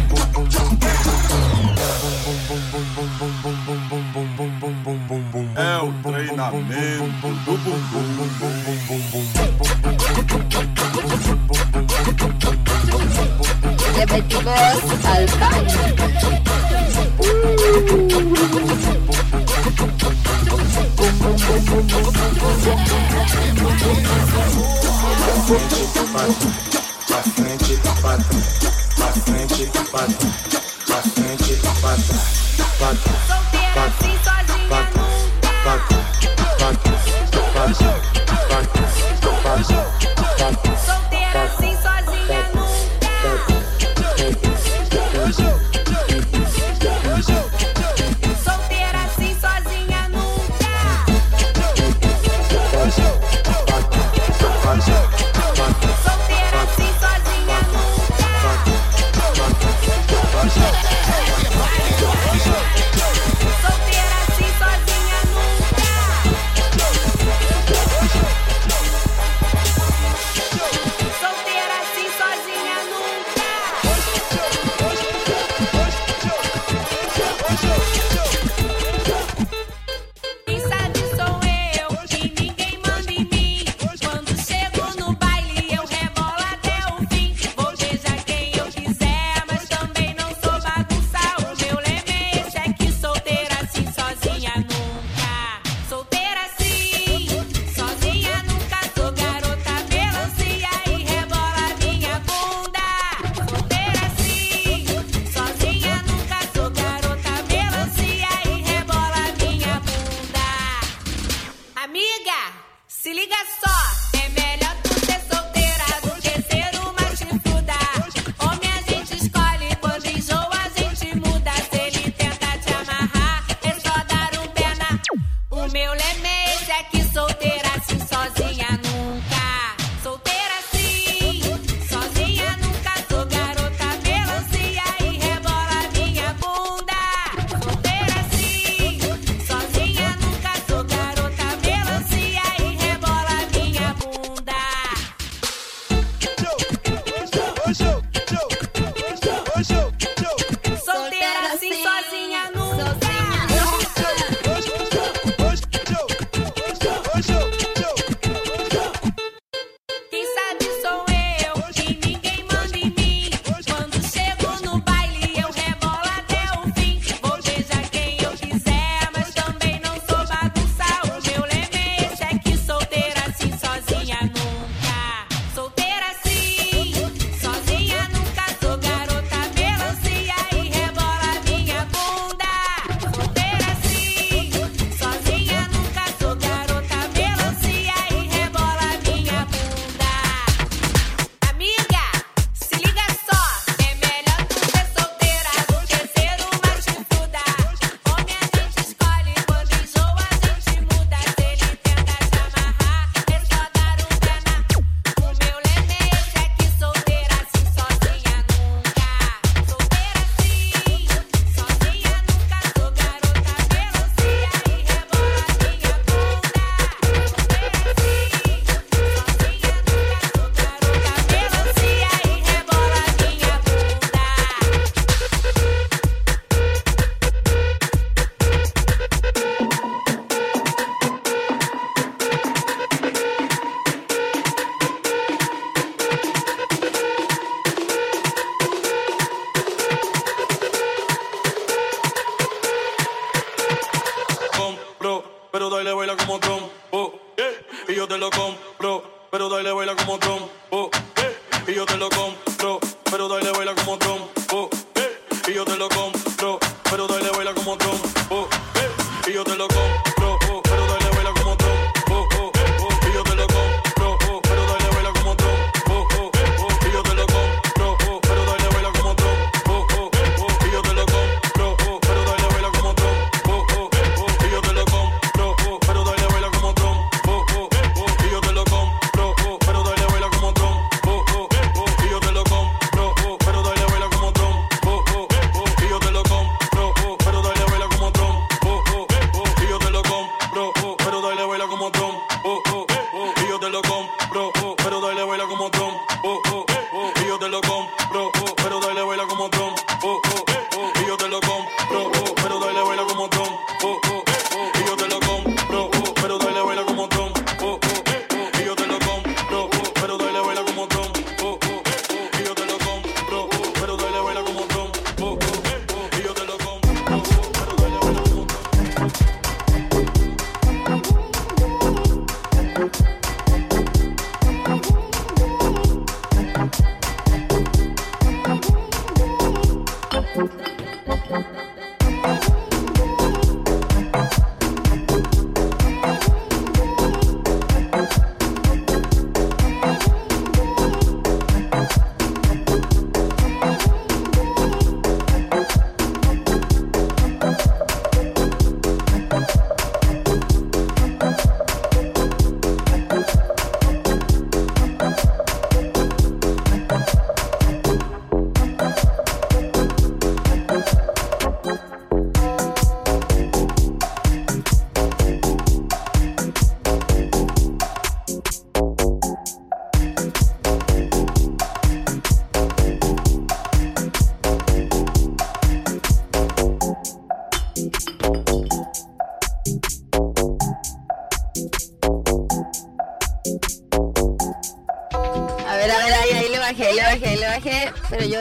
bum 4.65 4.97
bum 5.07 5.21
bum 5.31 5.45
É 5.55 5.77
o 5.77 5.93
treinamento 6.01 7.03
do 7.21 7.57
bumbum. 7.57 7.97
Repete 13.95 14.37
voz, 14.43 14.83
alfa. 15.05 15.49
Bum 17.17 17.33
bum 17.87 18.07
bum 18.07 18.27
bum 26.13 26.76
pra 27.17 27.31
frente, 27.31 27.77
pra 27.77 27.93
trás, 27.93 28.23
pra 28.95 29.07
frente, 29.07 29.65
pra 29.65 30.01
trás, 30.01 30.15
pra 30.85 31.01
frente, 31.01 31.55
trás, 31.81 32.01
pra 32.77 32.93
trás. 33.73 34.16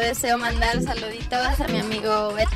deseo 0.07 0.39
mandar 0.39 0.81
saluditos 0.83 1.61
a 1.61 1.67
mi 1.67 1.81
amigo 1.81 2.33
Beto. 2.33 2.56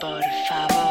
Por 0.00 0.22
favor. 0.48 0.89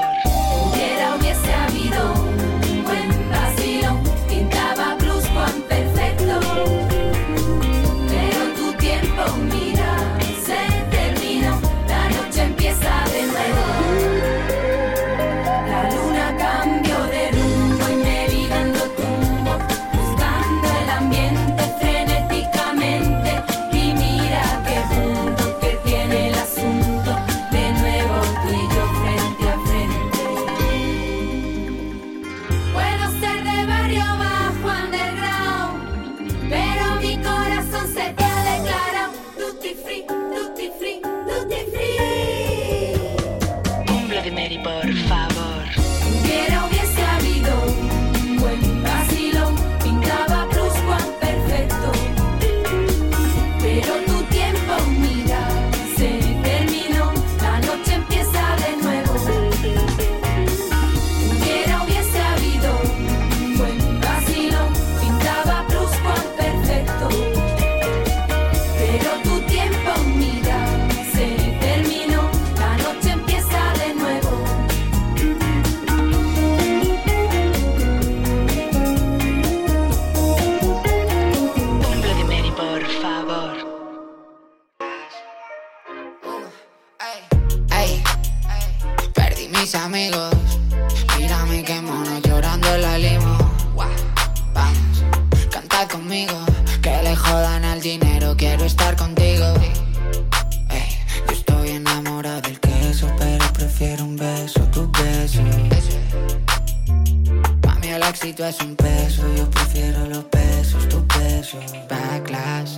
Éxito 108.39 108.45
es 108.45 108.59
un 108.61 108.75
peso, 108.75 109.23
yo 109.35 109.49
prefiero 109.49 110.05
los 110.05 110.29
besos, 110.29 110.87
tu 110.89 111.05
beso. 111.19 111.59
Backlash. 111.89 112.77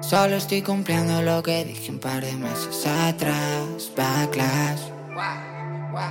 Solo 0.00 0.36
estoy 0.36 0.62
cumpliendo 0.62 1.22
lo 1.22 1.42
que 1.42 1.64
dije 1.64 1.90
un 1.90 1.98
par 1.98 2.24
de 2.24 2.32
meses 2.32 2.86
atrás. 2.86 3.90
Backlash. 3.96 4.80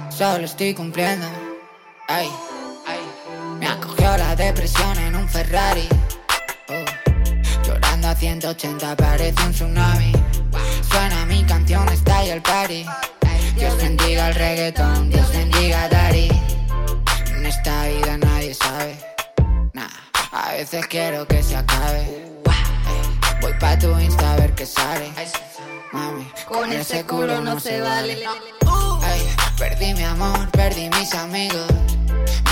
Solo 0.10 0.46
estoy 0.46 0.74
cumpliendo. 0.74 1.28
Ay, 2.08 2.30
ay. 2.88 3.00
Me 3.60 3.68
acogió 3.68 4.18
la 4.18 4.36
depresión 4.36 4.98
en 5.00 5.16
un 5.16 5.28
Ferrari. 5.28 5.88
Oh. 6.70 7.66
Llorando 7.66 8.08
a 8.10 8.16
180 8.16 8.96
parece 8.96 9.44
un 9.46 9.52
tsunami. 9.52 10.12
Suena 10.90 11.26
mi 11.26 11.44
canción, 11.44 11.88
está 11.90 12.20
ahí 12.20 12.30
el 12.30 12.42
party. 12.42 12.86
Dios 13.56 13.78
bendiga 13.78 14.30
el 14.30 14.36
reggaetón, 14.36 15.10
Dios 15.10 15.30
bendiga 15.32 15.88
Dari. 15.90 16.49
Esta 17.50 17.88
vida 17.88 18.16
nadie 18.16 18.54
sabe. 18.54 18.96
Nah, 19.74 19.90
a 20.32 20.52
veces 20.52 20.86
quiero 20.86 21.26
que 21.26 21.42
se 21.42 21.56
acabe. 21.56 22.04
Voy 23.42 23.54
pa' 23.60 23.76
tu 23.80 23.90
Insta 24.00 24.34
a 24.34 24.36
ver 24.36 24.54
qué 24.54 24.68
sale. 24.68 25.12
Mami, 25.92 26.32
Con 26.48 26.72
ese 26.72 27.04
culo 27.06 27.42
no 27.42 27.60
se 27.60 27.82
vale. 27.82 28.20
Perdí 29.58 29.96
mi 29.96 30.04
amor, 30.04 30.48
perdí 30.52 30.92
mis 30.92 31.12
amigos. 31.16 31.66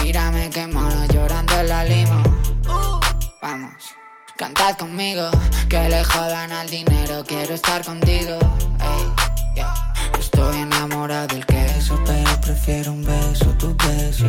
Mírame 0.01 0.49
qué 0.49 0.65
mono 0.65 1.05
llorando 1.13 1.59
en 1.59 1.69
la 1.69 1.83
limo. 1.83 2.23
Vamos, 3.39 3.83
cantad 4.35 4.75
conmigo, 4.77 5.29
que 5.69 5.89
le 5.89 6.03
jodan 6.05 6.51
al 6.51 6.67
dinero, 6.71 7.23
quiero 7.23 7.53
estar 7.53 7.85
contigo. 7.85 8.39
Yeah. 9.53 9.96
Estoy 10.37 10.61
enamorado 10.61 11.25
del 11.33 11.43
queso, 11.47 11.99
pero 12.05 12.41
prefiero 12.41 12.91
un 12.91 13.03
beso, 13.03 13.45
tu 13.57 13.75
beso. 13.75 14.27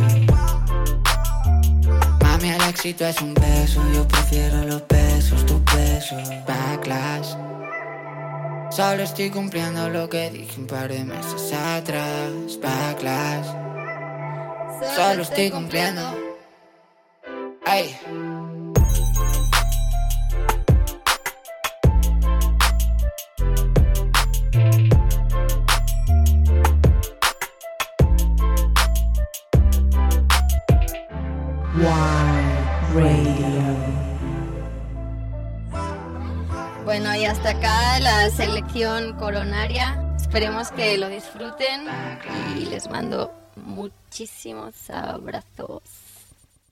Mami, 2.23 2.49
el 2.49 2.61
éxito 2.63 3.05
es 3.05 3.21
un 3.21 3.35
beso, 3.35 3.79
yo 3.93 4.07
prefiero 4.07 4.63
los 4.63 4.87
besos, 4.87 5.45
tu 5.45 5.61
beso. 5.65 6.15
Backlash. 6.47 7.35
Solo 8.71 9.03
estoy 9.03 9.29
cumpliendo 9.29 9.87
lo 9.87 10.09
que 10.09 10.31
dije 10.31 10.59
un 10.59 10.65
par 10.65 10.87
de 10.89 11.03
meses 11.03 11.53
atrás. 11.53 12.59
Backlash. 12.59 13.45
Solo 14.95 15.21
estoy 15.21 15.51
cumpliendo. 15.51 16.01
Ay. 17.67 17.95
Bueno, 36.83 37.15
y 37.15 37.25
hasta 37.25 37.51
acá 37.51 37.99
la 37.99 38.29
selección 38.31 39.13
coronaria. 39.13 39.97
Esperemos 40.17 40.71
que 40.71 40.97
lo 40.97 41.07
disfruten 41.07 41.85
y 42.57 42.65
les 42.65 42.89
mando 42.89 43.31
muchísimos 43.55 44.89
abrazos. 44.89 46.08